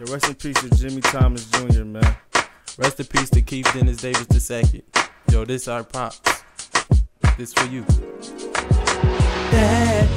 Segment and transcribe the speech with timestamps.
[0.00, 2.16] Yeah, rest in peace to Jimmy Thomas Jr., man.
[2.76, 4.82] Rest in peace to Keith Dennis Davis II.
[5.30, 6.20] Yo, this our pops.
[7.38, 7.84] This for you.
[9.52, 10.08] Dad,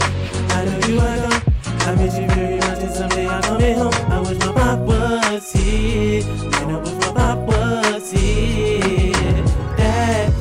[0.52, 1.42] I know you are gone.
[1.64, 4.12] I miss you very much, and someday I'll come home.
[4.12, 9.14] I wish my pop was here, and I wish my pop was here.
[9.78, 10.34] Dad,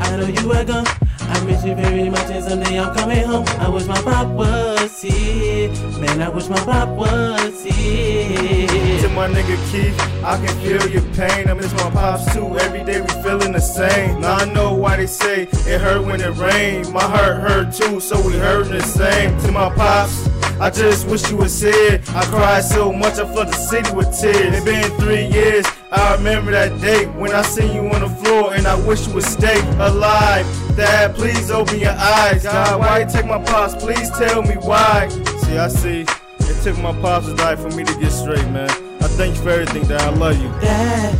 [0.00, 0.97] I know you are gone.
[1.28, 3.44] I miss you very much, and someday I'm coming home.
[3.58, 5.70] I wish my pop was here,
[6.00, 6.22] man.
[6.22, 8.66] I wish my pop was here.
[9.02, 11.48] To my nigga Keith, I can feel your pain.
[11.48, 12.58] I miss my pops too.
[12.58, 14.20] Every day we feeling the same.
[14.20, 16.92] Now I know why they say it hurt when it rained.
[16.92, 19.38] My heart hurt too, so we hurting the same.
[19.42, 20.28] To my pops.
[20.60, 22.00] I just wish you was here.
[22.08, 24.58] I cried so much I flooded the city with tears.
[24.58, 25.64] It been three years.
[25.92, 29.14] I remember that day when I seen you on the floor and I wish you
[29.14, 30.44] would stay alive.
[30.78, 32.44] Dad, please open your eyes.
[32.44, 33.74] God, why you take my pops?
[33.74, 35.08] Please tell me why.
[35.08, 36.06] See, I see.
[36.38, 38.70] It took my pops to die for me to get straight, man.
[39.00, 40.00] I thank you for everything, Dad.
[40.02, 40.48] I love you.
[40.60, 41.18] Dad,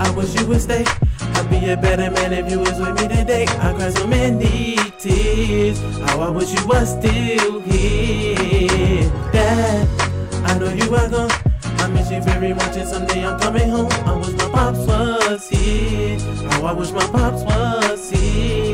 [0.00, 0.86] I wish you would stay.
[1.20, 3.44] I'd be a better man if you was with me today.
[3.46, 5.78] I cried so many tears.
[6.08, 9.10] How I wish you was still here.
[9.32, 9.86] Dad,
[10.46, 11.30] I know you are gone.
[11.62, 13.92] I miss you very much, and someday I'm coming home.
[14.06, 16.18] I wish my pops was here.
[16.48, 18.73] How I wish my pops was here.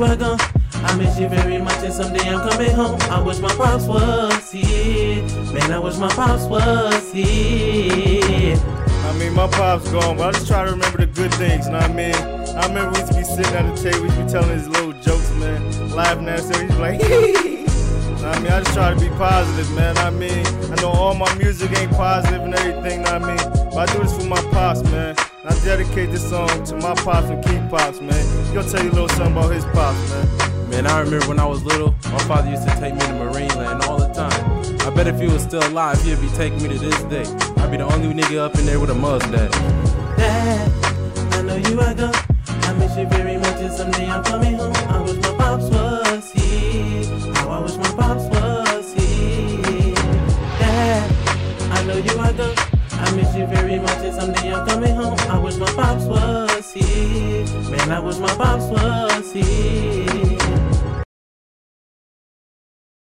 [0.00, 0.38] Gone.
[0.72, 2.98] I miss you very much, and someday I'm coming home.
[3.10, 5.22] I wish my pops was here.
[5.52, 8.56] Man, I wish my pops was here.
[8.56, 11.72] I mean, my pop's gone, but I just try to remember the good things, you
[11.72, 12.14] know what I mean?
[12.14, 14.48] I remember we used to be sitting at the table, we used to be telling
[14.48, 18.98] his little jokes, man, laughing at us, he's like, I mean, I just try to
[18.98, 19.98] be positive, man.
[19.98, 23.36] I mean, I know all my music ain't positive and everything, I mean?
[23.74, 25.14] But I do this for my pops, man.
[25.42, 28.52] I dedicate this song to my pops and Keith Pops, man.
[28.52, 30.68] He'll tell you a little something about his pops, man.
[30.68, 33.80] Man, I remember when I was little, my father used to take me to Marineland
[33.84, 34.30] all the time.
[34.86, 37.24] I bet if he was still alive, he'd be taking me to this day.
[37.56, 39.89] I'd be the only nigga up in there with a mustache.
[54.10, 55.18] Very someday I'm coming home.
[55.18, 57.44] I wish my pops was here.
[57.70, 59.99] Man, I wish my pops was here.